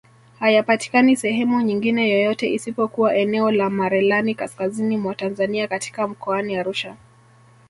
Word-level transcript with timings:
Hayapatikani 0.39 1.15
sehemu 1.15 1.61
nyingine 1.61 2.09
yoyote 2.09 2.53
isipokuwa 2.53 3.15
eneo 3.15 3.51
la 3.51 3.69
Merelani 3.69 4.35
Kaskazini 4.35 4.97
mwa 4.97 5.15
Tanzania 5.15 5.67
katika 5.67 6.07
mkoani 6.07 6.55
Arusha 6.55 6.95